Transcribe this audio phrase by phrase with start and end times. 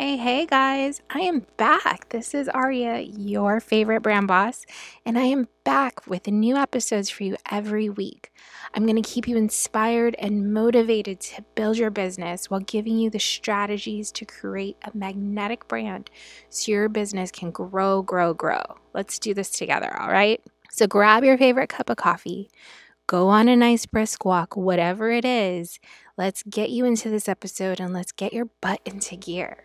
[0.00, 2.10] Hey, hey guys, I am back.
[2.10, 4.64] This is Aria, your favorite brand boss,
[5.04, 8.30] and I am back with new episodes for you every week.
[8.72, 13.10] I'm going to keep you inspired and motivated to build your business while giving you
[13.10, 16.12] the strategies to create a magnetic brand
[16.48, 18.62] so your business can grow, grow, grow.
[18.94, 20.40] Let's do this together, all right?
[20.70, 22.50] So grab your favorite cup of coffee,
[23.08, 25.80] go on a nice brisk walk, whatever it is.
[26.16, 29.64] Let's get you into this episode and let's get your butt into gear.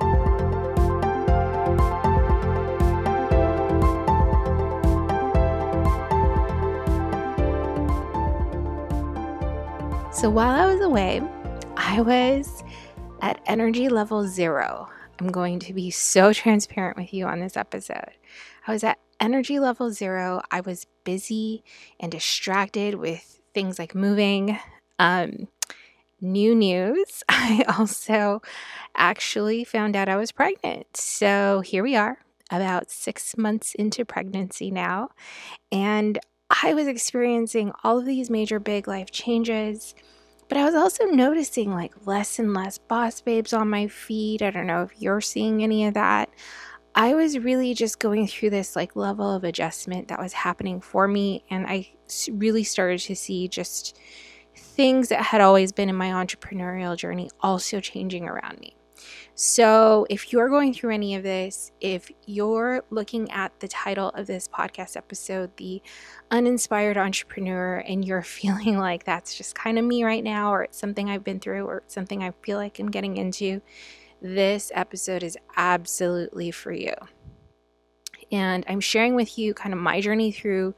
[10.21, 11.19] So while I was away,
[11.77, 12.63] I was
[13.23, 14.87] at energy level zero.
[15.19, 18.11] I'm going to be so transparent with you on this episode.
[18.67, 20.43] I was at energy level zero.
[20.51, 21.63] I was busy
[21.99, 24.59] and distracted with things like moving.
[24.99, 25.47] Um,
[26.21, 28.43] new news I also
[28.95, 30.97] actually found out I was pregnant.
[30.97, 32.19] So here we are,
[32.51, 35.09] about six months into pregnancy now.
[35.71, 36.19] And
[36.63, 39.95] I was experiencing all of these major big life changes.
[40.49, 44.41] But I was also noticing like less and less boss babes on my feed.
[44.41, 46.29] I don't know if you're seeing any of that.
[46.93, 51.07] I was really just going through this like level of adjustment that was happening for
[51.07, 51.45] me.
[51.49, 51.89] And I
[52.29, 53.97] really started to see just
[54.57, 58.75] things that had always been in my entrepreneurial journey also changing around me.
[59.35, 64.27] So, if you're going through any of this, if you're looking at the title of
[64.27, 65.81] this podcast episode, The
[66.29, 70.77] Uninspired Entrepreneur, and you're feeling like that's just kind of me right now, or it's
[70.77, 73.61] something I've been through, or it's something I feel like I'm getting into,
[74.21, 76.93] this episode is absolutely for you.
[78.31, 80.73] And I'm sharing with you kind of my journey through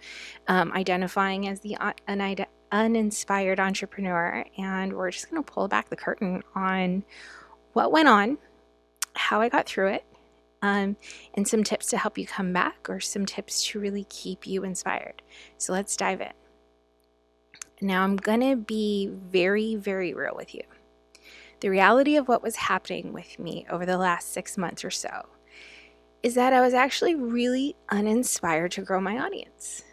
[0.48, 4.44] um, identifying as the un- uninspired entrepreneur.
[4.58, 7.04] And we're just going to pull back the curtain on
[7.74, 8.38] what went on,
[9.16, 10.06] how I got through it,
[10.62, 10.96] um,
[11.34, 14.64] and some tips to help you come back or some tips to really keep you
[14.64, 15.22] inspired.
[15.58, 16.32] So let's dive in.
[17.82, 20.64] Now, I'm going to be very, very real with you.
[21.60, 25.28] The reality of what was happening with me over the last six months or so
[26.22, 29.84] is that I was actually really uninspired to grow my audience.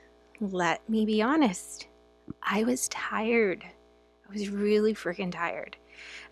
[0.40, 1.88] Let me be honest.
[2.42, 3.64] I was tired.
[3.64, 5.76] I was really freaking tired.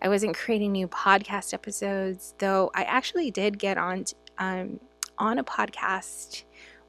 [0.01, 4.05] I wasn't creating new podcast episodes, though I actually did get on
[4.37, 4.79] um,
[5.17, 6.43] on a podcast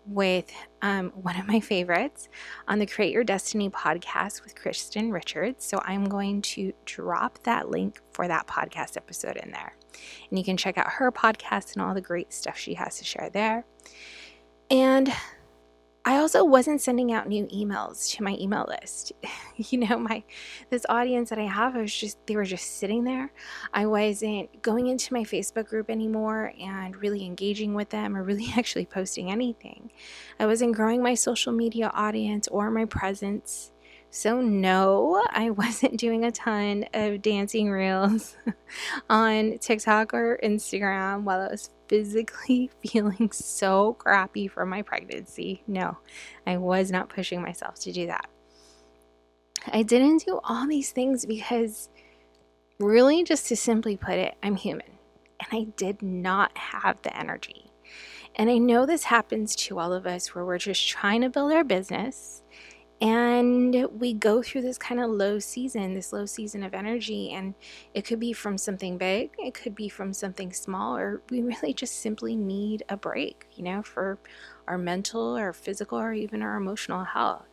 [0.07, 0.51] with
[0.83, 2.29] um, one of my favorites
[2.67, 5.65] on the Create Your Destiny podcast with Kristen Richards.
[5.65, 9.75] So I'm going to drop that link for that podcast episode in there.
[10.29, 13.05] And you can check out her podcast and all the great stuff she has to
[13.05, 13.65] share there.
[14.71, 15.13] And
[16.05, 19.13] I also wasn't sending out new emails to my email list.
[19.57, 20.23] you know, my
[20.71, 23.33] this audience that I have I was just they were just sitting there.
[23.75, 28.49] I wasn't going into my Facebook group anymore and really engaging with them or really
[28.57, 29.91] actually posting anything.
[30.39, 33.73] I wasn't growing my social media audience or my presence.
[34.13, 38.37] So, no, I wasn't doing a ton of dancing reels
[39.11, 45.63] on TikTok or Instagram while I was physically feeling so crappy from my pregnancy.
[45.67, 45.97] No,
[46.47, 48.29] I was not pushing myself to do that.
[49.73, 51.89] I didn't do all these things because,
[52.79, 54.87] really, just to simply put it, I'm human
[55.39, 57.71] and I did not have the energy.
[58.35, 61.53] And I know this happens to all of us where we're just trying to build
[61.53, 62.40] our business
[63.01, 67.33] and we go through this kind of low season, this low season of energy.
[67.33, 67.55] And
[67.95, 71.73] it could be from something big, it could be from something small, or we really
[71.73, 74.19] just simply need a break, you know, for
[74.67, 77.47] our mental or physical or even our emotional health.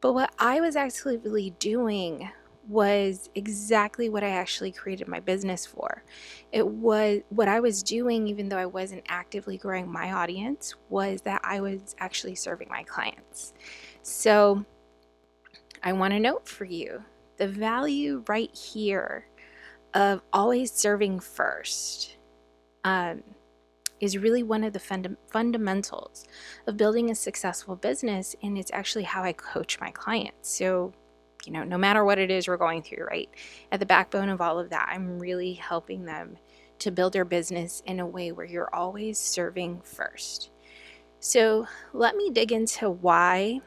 [0.00, 2.30] But what I was actively doing
[2.68, 6.04] was exactly what I actually created my business for.
[6.52, 11.22] It was what I was doing, even though I wasn't actively growing my audience, was
[11.22, 13.54] that I was actually serving my clients.
[14.08, 14.64] So
[15.82, 17.04] I want to note for you
[17.36, 19.26] the value right here
[19.92, 22.16] of always serving first
[22.84, 23.22] um,
[24.00, 26.24] is really one of the funda- fundamentals
[26.66, 28.34] of building a successful business.
[28.42, 30.48] And it's actually how I coach my clients.
[30.48, 30.94] So,
[31.44, 33.28] you know, no matter what it is we're going through, right?
[33.70, 36.38] At the backbone of all of that, I'm really helping them
[36.78, 40.50] to build their business in a way where you're always serving first.
[41.20, 43.60] So, let me dig into why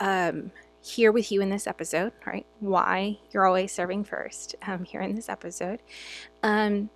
[0.00, 0.50] um,
[0.82, 2.46] here with you in this episode, right?
[2.58, 5.80] Why you're always serving first um, here in this episode.
[6.42, 6.90] Um,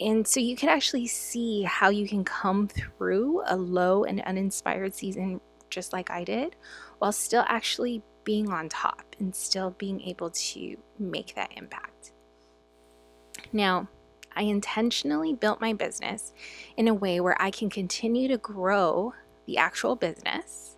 [0.00, 4.94] and so you can actually see how you can come through a low and uninspired
[4.94, 5.40] season
[5.70, 6.56] just like I did
[6.98, 12.12] while still actually being on top and still being able to make that impact.
[13.52, 13.88] Now,
[14.34, 16.32] I intentionally built my business
[16.76, 19.14] in a way where I can continue to grow
[19.46, 20.71] the actual business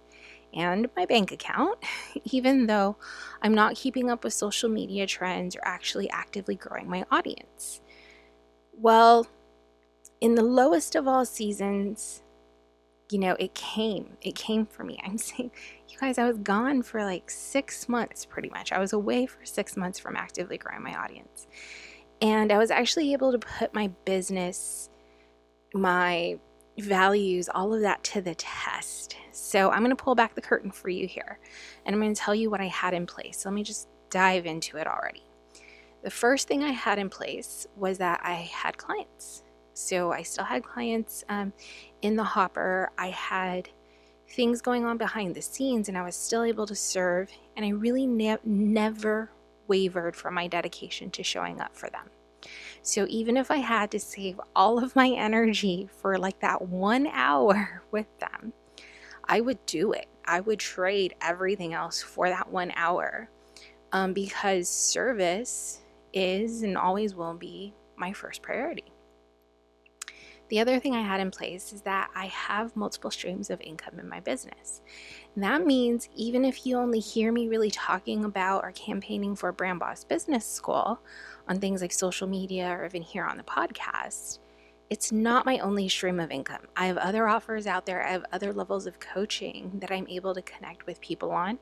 [0.55, 1.79] and my bank account,
[2.25, 2.97] even though
[3.43, 7.81] I'm not keeping up with social media trends or actually actively growing my audience.
[8.73, 9.27] Well,
[10.21, 12.23] in the lowest of all seasons,
[13.11, 14.17] you know, it came.
[14.23, 14.99] It came for me.
[15.05, 15.51] I'm saying,
[15.89, 18.73] you guys, I was gone for like six months pretty much.
[18.73, 21.47] I was away for six months from actively growing my audience.
[22.21, 24.89] And I was actually able to put my business,
[25.75, 26.39] my
[26.79, 29.17] values, all of that to the test.
[29.32, 31.38] So I'm going to pull back the curtain for you here
[31.85, 33.44] and I'm going to tell you what I had in place.
[33.44, 35.25] Let me just dive into it already.
[36.03, 39.43] The first thing I had in place was that I had clients.
[39.73, 41.53] So I still had clients um,
[42.03, 42.91] in the hopper.
[42.97, 43.69] I had
[44.29, 47.31] things going on behind the scenes, and I was still able to serve.
[47.56, 49.31] And I really ne- never
[49.67, 52.11] wavered from my dedication to showing up for them.
[52.85, 57.07] So even if I had to save all of my energy for like that one
[57.07, 58.53] hour with them,
[59.25, 60.07] I would do it.
[60.27, 63.31] I would trade everything else for that one hour
[63.93, 65.81] um, because service
[66.13, 68.93] is and always will be my first priority.
[70.51, 73.99] The other thing I had in place is that I have multiple streams of income
[73.99, 74.83] in my business.
[75.35, 79.53] And that means even if you only hear me really talking about or campaigning for
[79.53, 81.01] Brand Boss Business School
[81.49, 84.38] on things like social media or even here on the podcast,
[84.91, 86.62] it's not my only stream of income.
[86.76, 88.06] I have other offers out there.
[88.06, 91.58] I have other levels of coaching that I'm able to connect with people on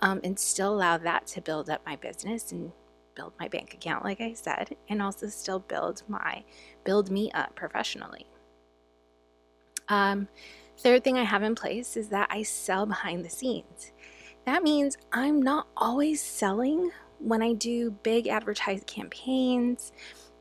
[0.00, 2.72] um, and still allow that to build up my business and
[3.14, 6.44] build my bank account, like I said, and also still build my
[6.84, 8.26] build me up professionally.
[9.88, 10.28] Um,
[10.78, 13.92] third thing I have in place is that I sell behind the scenes.
[14.46, 16.90] That means I'm not always selling
[17.22, 19.92] when I do big advertised campaigns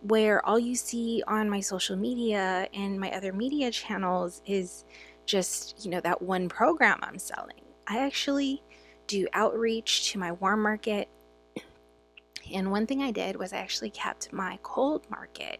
[0.01, 4.83] where all you see on my social media and my other media channels is
[5.25, 7.61] just, you know, that one program I'm selling.
[7.87, 8.63] I actually
[9.05, 11.07] do outreach to my warm market
[12.53, 15.59] and one thing I did was I actually kept my cold market,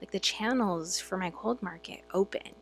[0.00, 2.54] like the channels for my cold market, open.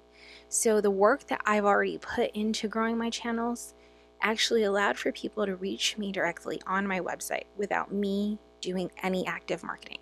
[0.49, 3.75] So the work that I've already put into growing my channels
[4.23, 9.27] actually allowed for people to reach me directly on my website without me doing any
[9.27, 10.01] active marketing.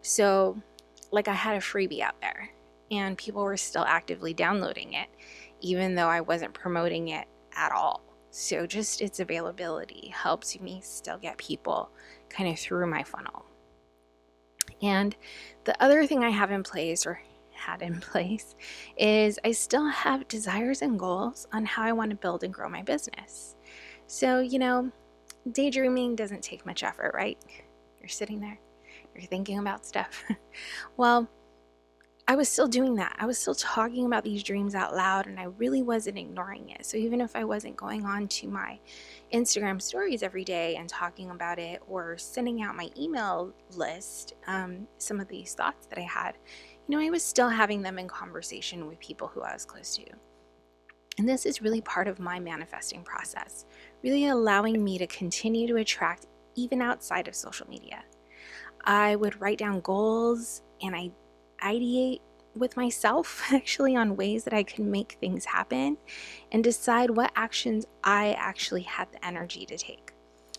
[0.00, 0.60] So,
[1.10, 2.50] like, I had a freebie out there
[2.90, 5.08] and people were still actively downloading it,
[5.60, 7.26] even though I wasn't promoting it
[7.56, 8.02] at all.
[8.30, 11.90] So, just its availability helps me still get people
[12.28, 13.44] kind of through my funnel.
[14.80, 15.14] And
[15.64, 17.20] the other thing I have in place, or
[17.62, 18.54] had in place,
[18.96, 22.68] is I still have desires and goals on how I want to build and grow
[22.68, 23.56] my business.
[24.06, 24.90] So, you know,
[25.50, 27.38] daydreaming doesn't take much effort, right?
[28.00, 28.58] You're sitting there,
[29.14, 30.24] you're thinking about stuff.
[30.96, 31.28] well,
[32.28, 33.16] I was still doing that.
[33.18, 36.86] I was still talking about these dreams out loud and I really wasn't ignoring it.
[36.86, 38.78] So even if I wasn't going on to my
[39.34, 44.86] Instagram stories every day and talking about it or sending out my email list, um,
[44.98, 46.36] some of these thoughts that I had,
[46.88, 49.96] you know, I was still having them in conversation with people who I was close
[49.96, 50.04] to.
[51.18, 53.66] And this is really part of my manifesting process,
[54.02, 58.02] really allowing me to continue to attract even outside of social media.
[58.84, 61.10] I would write down goals and I
[61.62, 62.20] ideate
[62.54, 65.96] with myself actually on ways that I can make things happen
[66.50, 70.12] and decide what actions I actually had the energy to take.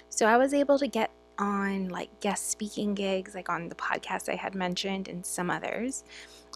[0.09, 4.29] So I was able to get on like guest speaking gigs, like on the podcast
[4.29, 6.03] I had mentioned and some others.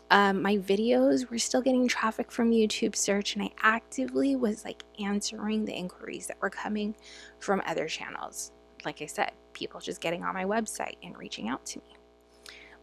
[0.09, 4.83] Um, my videos were still getting traffic from YouTube search, and I actively was like
[4.99, 6.95] answering the inquiries that were coming
[7.39, 8.51] from other channels.
[8.85, 11.97] Like I said, people just getting on my website and reaching out to me.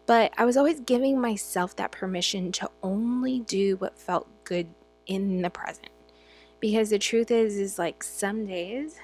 [0.06, 4.66] But I was always giving myself that permission to only do what felt good
[5.06, 5.88] in the present.
[6.60, 8.96] Because the truth is is like some days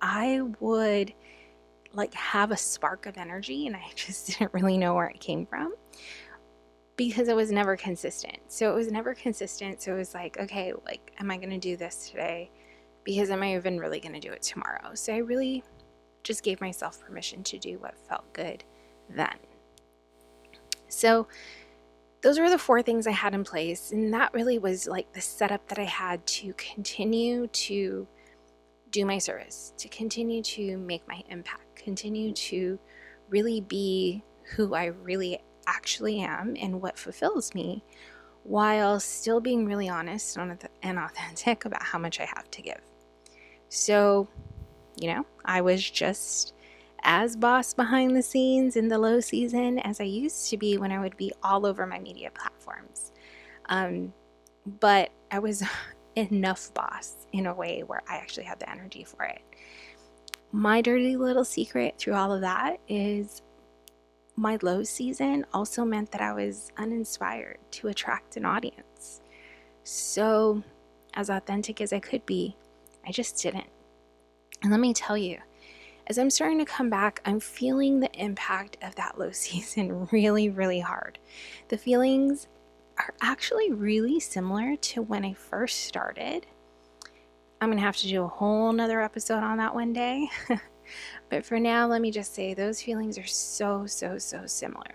[0.00, 1.12] I would
[1.94, 5.46] like have a spark of energy and I just didn't really know where it came
[5.46, 5.74] from
[6.96, 8.38] because it was never consistent.
[8.48, 9.82] So it was never consistent.
[9.82, 12.50] So it was like, okay, like, am I going to do this today?
[13.02, 14.94] Because am I even really going to do it tomorrow?
[14.94, 15.64] So I really
[16.22, 18.64] just gave myself permission to do what felt good
[19.10, 19.36] then.
[20.88, 21.26] So
[22.22, 23.90] those were the four things I had in place.
[23.90, 28.06] And that really was like the setup that I had to continue to
[28.90, 32.78] do my service, to continue to make my impact, continue to
[33.28, 34.22] really be
[34.54, 37.82] who I really actually am and what fulfills me
[38.42, 42.80] while still being really honest and authentic about how much I have to give.
[43.70, 44.28] So,
[45.00, 46.52] you know, I was just
[47.02, 50.92] as boss behind the scenes in the low season as I used to be when
[50.92, 53.12] I would be all over my media platforms.
[53.66, 54.12] Um,
[54.80, 55.62] but I was
[56.16, 59.42] enough boss in a way where I actually had the energy for it.
[60.54, 63.42] My dirty little secret through all of that is
[64.36, 69.20] my low season also meant that I was uninspired to attract an audience.
[69.82, 70.62] So,
[71.14, 72.56] as authentic as I could be,
[73.04, 73.66] I just didn't.
[74.62, 75.38] And let me tell you,
[76.06, 80.50] as I'm starting to come back, I'm feeling the impact of that low season really,
[80.50, 81.18] really hard.
[81.66, 82.46] The feelings
[82.98, 86.46] are actually really similar to when I first started.
[87.60, 90.28] I'm going to have to do a whole nother episode on that one day.
[91.30, 94.94] But for now, let me just say those feelings are so, so, so similar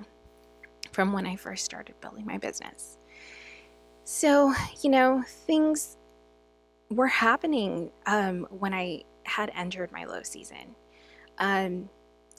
[0.91, 2.97] from when I first started building my business.
[4.03, 5.97] So, you know, things
[6.89, 10.75] were happening um, when I had entered my low season.
[11.37, 11.89] Um,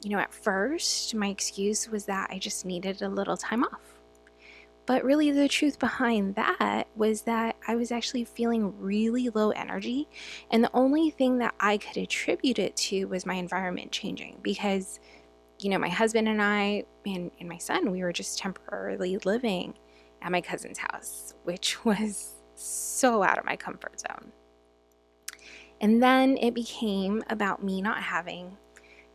[0.02, 3.99] you know, at first, my excuse was that I just needed a little time off.
[4.90, 10.08] But really, the truth behind that was that I was actually feeling really low energy.
[10.50, 14.98] And the only thing that I could attribute it to was my environment changing because,
[15.60, 19.74] you know, my husband and I and, and my son, we were just temporarily living
[20.22, 24.32] at my cousin's house, which was so out of my comfort zone.
[25.80, 28.56] And then it became about me not having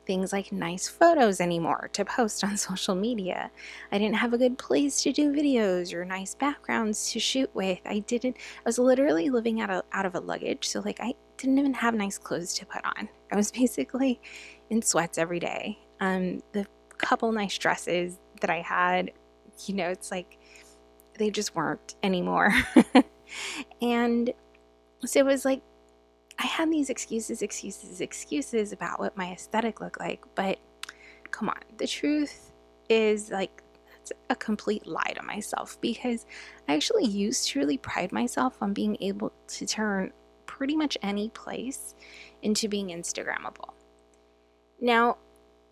[0.06, 3.52] things like nice photos anymore to post on social media.
[3.92, 7.80] I didn't have a good place to do videos or nice backgrounds to shoot with.
[7.86, 10.68] I didn't, I was literally living out of, out of a luggage.
[10.68, 13.10] So, like, I didn't even have nice clothes to put on.
[13.32, 14.20] I was basically
[14.70, 15.80] in sweats every day.
[16.00, 16.66] Um, the
[16.98, 19.12] couple nice dresses that I had,
[19.66, 20.38] you know, it's like
[21.18, 22.54] they just weren't anymore.
[23.82, 24.34] and
[25.06, 25.62] so it was like
[26.40, 30.60] I had these excuses, excuses, excuses about what my aesthetic looked like, but
[31.32, 32.52] come on, the truth
[32.90, 33.64] is like
[34.06, 36.26] that's a complete lie to myself because
[36.68, 40.12] I actually used to really pride myself on being able to turn
[40.46, 41.96] pretty much any place
[42.44, 43.74] into being Instagrammable.
[44.80, 45.18] Now,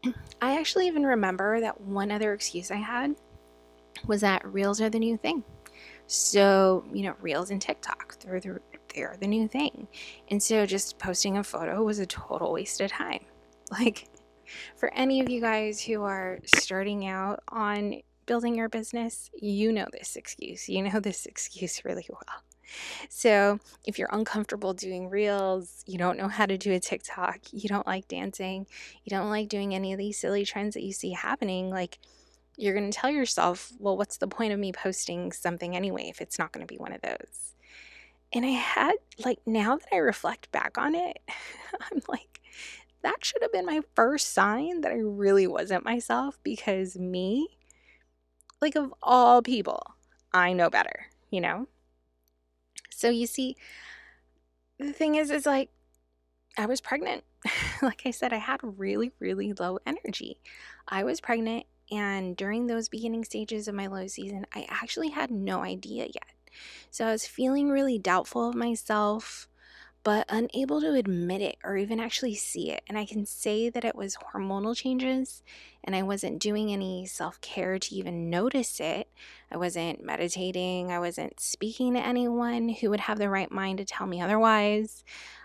[0.41, 3.15] I actually even remember that one other excuse I had
[4.07, 5.43] was that reels are the new thing.
[6.07, 8.59] So, you know, reels and TikTok, they're the,
[8.93, 9.87] they're the new thing.
[10.29, 13.25] And so just posting a photo was a total waste of time.
[13.71, 14.07] Like,
[14.75, 19.87] for any of you guys who are starting out on building your business, you know
[19.91, 20.69] this excuse.
[20.69, 22.43] You know this excuse really well.
[23.09, 27.67] So, if you're uncomfortable doing reels, you don't know how to do a TikTok, you
[27.67, 28.67] don't like dancing,
[29.03, 31.97] you don't like doing any of these silly trends that you see happening, like
[32.57, 36.21] you're going to tell yourself, well, what's the point of me posting something anyway if
[36.21, 37.53] it's not going to be one of those?
[38.33, 41.19] And I had, like, now that I reflect back on it,
[41.91, 42.41] I'm like,
[43.03, 47.47] that should have been my first sign that I really wasn't myself because me,
[48.61, 49.95] like, of all people,
[50.33, 51.67] I know better, you know?
[52.89, 53.55] So you see,
[54.79, 55.69] the thing is, is like,
[56.57, 57.23] I was pregnant.
[57.81, 60.39] like I said, I had really, really low energy.
[60.87, 65.29] I was pregnant and during those beginning stages of my low season, I actually had
[65.29, 66.42] no idea yet.
[66.91, 69.47] So I was feeling really doubtful of myself,
[70.03, 72.83] but unable to admit it or even actually see it.
[72.87, 75.43] And I can say that it was hormonal changes
[75.83, 79.09] and I wasn't doing any self care to even notice it.
[79.49, 80.91] I wasn't meditating.
[80.91, 85.03] I wasn't speaking to anyone who would have the right mind to tell me otherwise.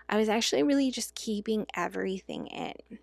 [0.09, 2.99] I was actually really just keeping everything in.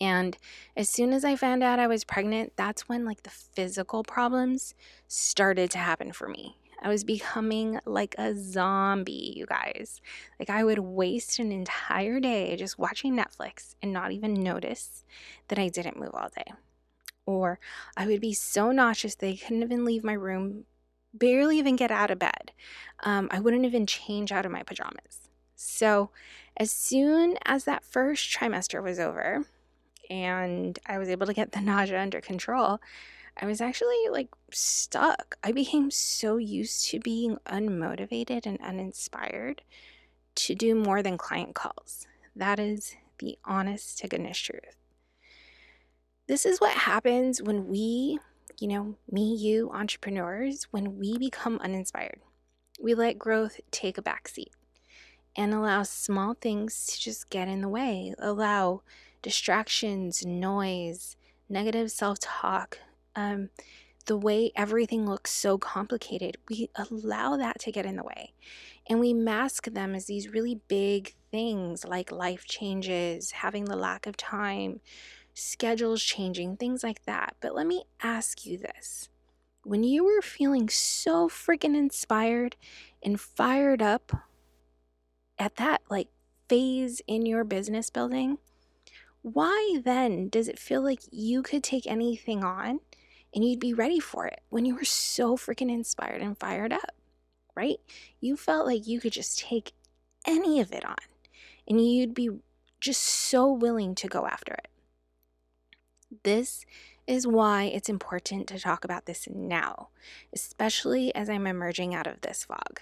[0.00, 0.38] And
[0.76, 4.74] as soon as I found out I was pregnant, that's when like the physical problems
[5.08, 6.56] started to happen for me.
[6.82, 10.00] I was becoming like a zombie, you guys.
[10.38, 15.04] Like, I would waste an entire day just watching Netflix and not even notice
[15.48, 16.52] that I didn't move all day.
[17.26, 17.58] Or
[17.96, 20.64] I would be so nauseous that I couldn't even leave my room,
[21.12, 22.52] barely even get out of bed.
[23.02, 25.28] Um, I wouldn't even change out of my pajamas.
[25.54, 26.10] So,
[26.56, 29.44] as soon as that first trimester was over,
[30.08, 32.80] and I was able to get the nausea under control,
[33.40, 35.36] I was actually like stuck.
[35.42, 39.62] I became so used to being unmotivated and uninspired
[40.36, 42.06] to do more than client calls.
[42.36, 44.76] That is the honest to goodness truth.
[46.26, 48.18] This is what happens when we,
[48.60, 52.20] you know, me, you, entrepreneurs, when we become uninspired.
[52.80, 54.52] We let growth take a backseat
[55.34, 58.82] and allow small things to just get in the way, allow
[59.22, 61.16] distractions, noise,
[61.48, 62.78] negative self talk,
[63.16, 63.50] um,
[64.06, 68.32] the way everything looks so complicated, we allow that to get in the way.
[68.88, 74.06] And we mask them as these really big things like life changes, having the lack
[74.06, 74.80] of time,
[75.34, 77.36] schedules changing, things like that.
[77.40, 79.08] But let me ask you this
[79.62, 82.56] when you were feeling so freaking inspired
[83.02, 84.12] and fired up
[85.38, 86.08] at that like
[86.48, 88.38] phase in your business building,
[89.22, 92.80] why then does it feel like you could take anything on
[93.34, 96.92] and you'd be ready for it when you were so freaking inspired and fired up,
[97.54, 97.78] right?
[98.20, 99.72] You felt like you could just take
[100.26, 100.96] any of it on
[101.68, 102.30] and you'd be
[102.80, 104.68] just so willing to go after it.
[106.24, 106.64] This
[107.06, 109.88] is why it's important to talk about this now,
[110.32, 112.80] especially as I'm emerging out of this fog.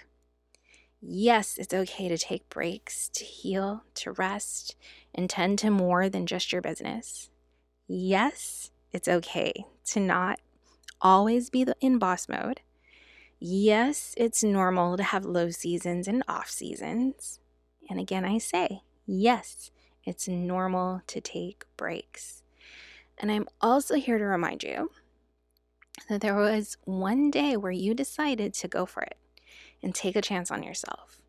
[1.01, 4.75] Yes, it's okay to take breaks, to heal, to rest,
[5.15, 7.29] and tend to more than just your business.
[7.87, 10.39] Yes, it's okay to not
[11.01, 12.61] always be in boss mode.
[13.39, 17.39] Yes, it's normal to have low seasons and off seasons.
[17.89, 19.71] And again, I say, yes,
[20.03, 22.43] it's normal to take breaks.
[23.17, 24.91] And I'm also here to remind you
[26.07, 29.17] that there was one day where you decided to go for it
[29.81, 31.21] and take a chance on yourself,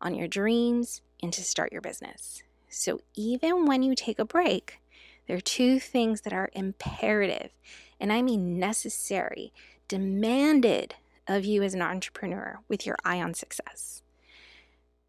[0.00, 2.42] on your dreams, and to start your business.
[2.68, 4.80] So even when you take a break,
[5.26, 7.50] there are two things that are imperative,
[8.00, 9.52] and I mean necessary,
[9.88, 10.94] demanded
[11.26, 14.02] of you as an entrepreneur with your eye on success.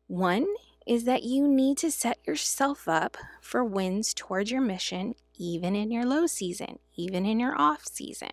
[0.07, 0.47] One
[0.87, 5.91] is that you need to set yourself up for wins towards your mission, even in
[5.91, 8.31] your low season, even in your off season.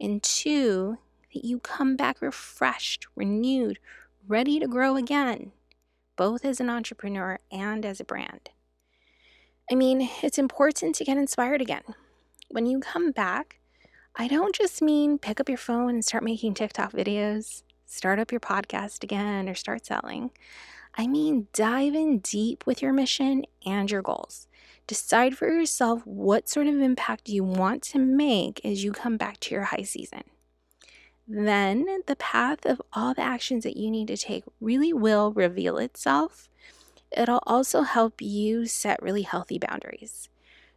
[0.00, 0.98] And two,
[1.34, 3.78] that you come back refreshed, renewed,
[4.26, 5.52] ready to grow again,
[6.16, 8.50] both as an entrepreneur and as a brand.
[9.70, 11.82] I mean, it's important to get inspired again.
[12.48, 13.60] When you come back,
[14.16, 18.32] I don't just mean pick up your phone and start making TikTok videos, start up
[18.32, 20.32] your podcast again, or start selling.
[20.98, 24.48] I mean, dive in deep with your mission and your goals.
[24.88, 29.38] Decide for yourself what sort of impact you want to make as you come back
[29.40, 30.24] to your high season
[31.30, 35.78] then the path of all the actions that you need to take really will reveal
[35.78, 36.49] itself.
[37.16, 40.28] It'll also help you set really healthy boundaries.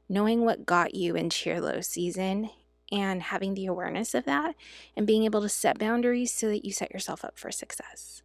[0.10, 2.50] Knowing what got you into your low season
[2.92, 4.56] and having the awareness of that
[4.96, 8.22] and being able to set boundaries so that you set yourself up for success.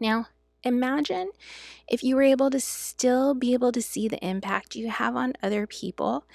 [0.00, 0.26] Now,
[0.62, 1.30] imagine
[1.88, 5.34] if you were able to still be able to see the impact you have on
[5.42, 6.26] other people,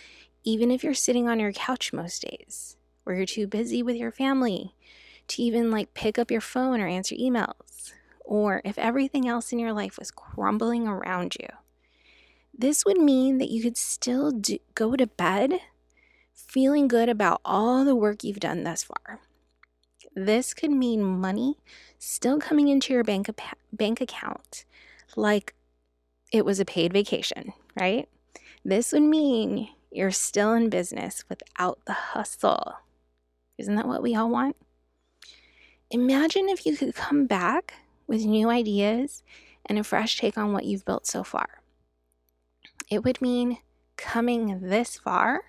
[0.43, 4.11] even if you're sitting on your couch most days where you're too busy with your
[4.11, 4.75] family
[5.27, 7.93] to even like pick up your phone or answer emails,
[8.29, 11.47] or if everything else in your life was crumbling around you.
[12.55, 15.53] This would mean that you could still do, go to bed
[16.31, 19.19] feeling good about all the work you've done thus far.
[20.15, 21.57] This could mean money
[21.97, 23.29] still coming into your bank,
[23.73, 24.63] bank account
[25.15, 25.55] like
[26.31, 28.07] it was a paid vacation, right?
[28.63, 32.75] This would mean you're still in business without the hustle.
[33.57, 34.55] Isn't that what we all want?
[35.89, 37.73] Imagine if you could come back
[38.09, 39.23] with new ideas
[39.65, 41.61] and a fresh take on what you've built so far.
[42.89, 43.59] It would mean
[43.95, 45.43] coming this far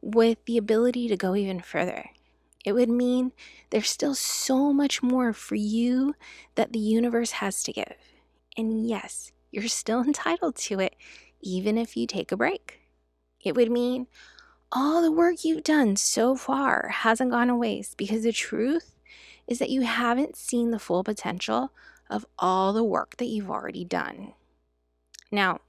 [0.00, 2.10] with the ability to go even further.
[2.64, 3.32] It would mean
[3.70, 6.14] there's still so much more for you
[6.54, 7.96] that the universe has to give.
[8.56, 10.94] And yes, you're still entitled to it,
[11.40, 12.80] even if you take a break.
[13.40, 14.06] It would mean
[14.70, 18.94] all the work you've done so far hasn't gone to waste because the truth
[19.48, 21.72] is that you haven't seen the full potential
[22.10, 24.34] of all the work that you've already done.
[25.32, 25.60] Now,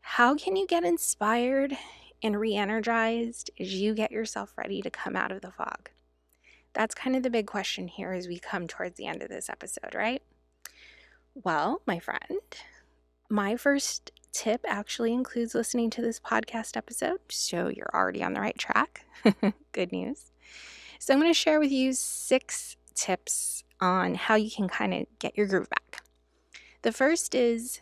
[0.00, 1.76] how can you get inspired
[2.22, 5.90] and re energized as you get yourself ready to come out of the fog?
[6.72, 9.48] That's kind of the big question here as we come towards the end of this
[9.48, 10.22] episode, right?
[11.34, 12.40] Well, my friend,
[13.28, 18.40] my first tip actually includes listening to this podcast episode, so you're already on the
[18.40, 19.06] right track.
[19.72, 20.32] Good news.
[20.98, 25.06] So, I'm going to share with you six tips on how you can kind of
[25.18, 26.02] get your groove back.
[26.82, 27.80] The first is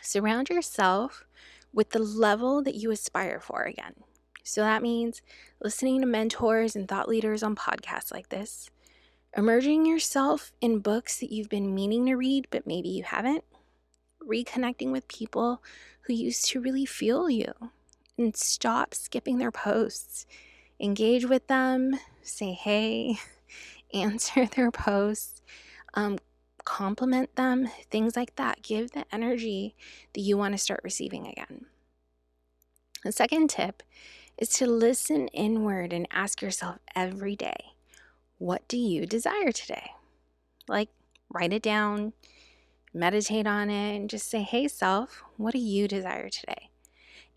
[0.00, 1.24] surround yourself
[1.72, 3.94] with the level that you aspire for again.
[4.42, 5.22] So that means
[5.62, 8.68] listening to mentors and thought leaders on podcasts like this,
[9.36, 13.44] immersing yourself in books that you've been meaning to read, but maybe you haven't,
[14.22, 15.62] reconnecting with people
[16.02, 17.52] who used to really feel you,
[18.18, 20.26] and stop skipping their posts.
[20.80, 23.18] Engage with them, say hey,
[23.94, 25.42] answer their posts,
[25.94, 26.18] um,
[26.64, 28.62] compliment them, things like that.
[28.62, 29.74] Give the energy
[30.14, 31.66] that you want to start receiving again.
[33.04, 33.82] The second tip
[34.38, 37.74] is to listen inward and ask yourself every day,
[38.38, 39.90] what do you desire today?
[40.68, 40.88] Like,
[41.28, 42.12] write it down,
[42.94, 46.70] meditate on it, and just say, hey, self, what do you desire today?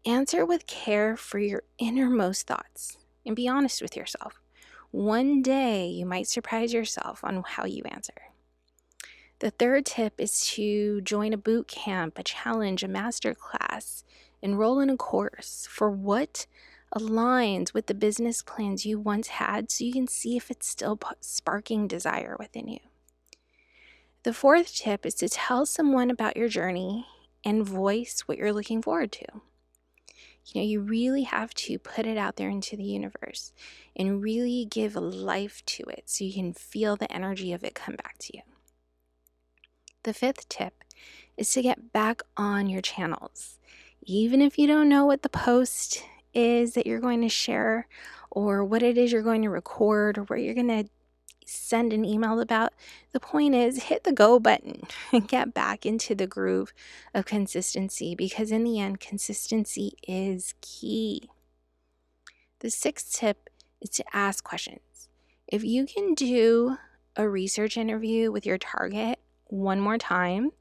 [0.05, 4.39] Answer with care for your innermost thoughts and be honest with yourself.
[4.95, 8.13] One day you might surprise yourself on how you answer.
[9.39, 14.05] The third tip is to join a boot camp, a challenge, a master class,
[14.41, 16.47] enroll in a course for what
[16.97, 20.97] aligns with the business plans you once had so you can see if it's still
[21.19, 22.79] sparking desire within you.
[24.23, 27.05] The fourth tip is to tell someone about your journey
[27.43, 29.25] and voice what you're looking forward to.
[30.45, 33.51] You know, you really have to put it out there into the universe
[33.95, 37.95] and really give life to it so you can feel the energy of it come
[37.95, 38.43] back to you.
[40.03, 40.83] The fifth tip
[41.35, 43.57] is to get back on your channels.
[44.03, 46.03] Even if you don't know what the post
[46.33, 47.87] is that you're going to share
[48.29, 50.89] or what it is you're going to record or what you're going to
[51.45, 52.73] send an email about.
[53.11, 56.73] The point is, hit the go button and get back into the groove
[57.13, 61.29] of consistency because, in the end, consistency is key.
[62.59, 63.49] The sixth tip
[63.81, 65.09] is to ask questions.
[65.47, 66.77] If you can do
[67.15, 70.51] a research interview with your target one more time,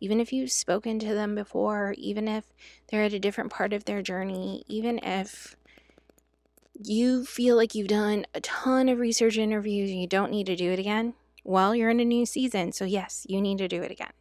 [0.00, 2.44] even if you've spoken to them before, even if
[2.88, 5.56] they're at a different part of their journey, even if
[6.82, 10.56] you feel like you've done a ton of research interviews and you don't need to
[10.56, 11.14] do it again,
[11.44, 12.72] well, you're in a new season.
[12.72, 14.12] So, yes, you need to do it again.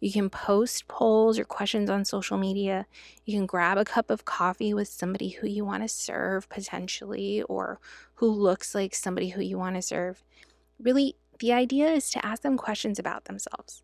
[0.00, 2.86] You can post polls or questions on social media.
[3.24, 7.42] You can grab a cup of coffee with somebody who you want to serve potentially
[7.42, 7.78] or
[8.14, 10.22] who looks like somebody who you want to serve.
[10.78, 13.82] Really, the idea is to ask them questions about themselves.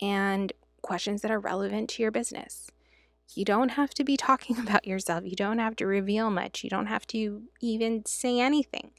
[0.00, 2.70] And questions that are relevant to your business.
[3.34, 5.24] You don't have to be talking about yourself.
[5.24, 6.64] You don't have to reveal much.
[6.64, 8.92] You don't have to even say anything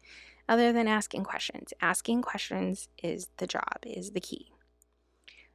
[0.48, 1.74] other than asking questions.
[1.82, 4.52] Asking questions is the job, is the key.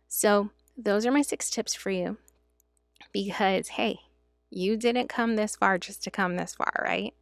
[0.09, 2.19] So, those are my six tips for you
[3.13, 4.01] because, hey,
[4.51, 7.15] you didn't come this far just to come this far, right?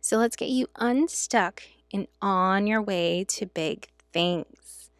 [0.00, 1.62] So, let's get you unstuck
[1.92, 4.90] and on your way to big things.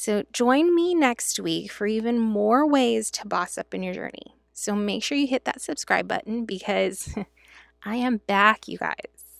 [0.00, 4.34] So join me next week for even more ways to boss up in your journey.
[4.60, 7.14] So make sure you hit that subscribe button because
[7.82, 9.38] I am back, you guys.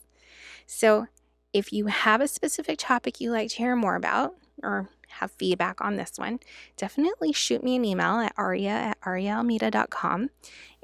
[0.64, 1.08] So
[1.52, 5.82] if you have a specific topic you'd like to hear more about or have feedback
[5.82, 6.40] on this one,
[6.78, 10.30] definitely shoot me an email at aria at ariaalmeida.com.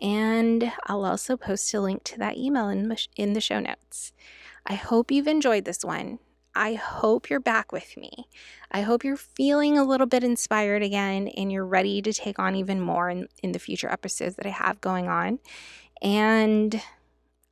[0.01, 4.13] And I'll also post a link to that email in, in the show notes.
[4.67, 6.19] I hope you've enjoyed this one.
[6.57, 8.29] I hope you're back with me.
[8.73, 12.57] I hope you're feeling a little bit inspired again and you're ready to take on
[12.57, 15.39] even more in, in the future episodes that I have going on.
[16.01, 16.81] And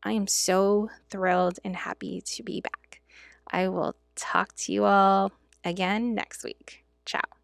[0.02, 3.02] I am so thrilled and happy to be back.
[3.50, 5.32] I will talk to you all
[5.64, 6.84] again next week.
[7.04, 7.43] Ciao.